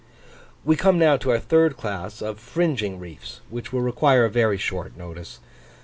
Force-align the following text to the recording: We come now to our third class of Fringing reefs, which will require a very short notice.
We 0.65 0.75
come 0.75 0.97
now 0.97 1.15
to 1.17 1.29
our 1.29 1.37
third 1.37 1.77
class 1.77 2.23
of 2.23 2.39
Fringing 2.39 2.97
reefs, 2.97 3.41
which 3.51 3.71
will 3.71 3.81
require 3.83 4.25
a 4.25 4.31
very 4.31 4.57
short 4.57 4.97
notice. 4.97 5.39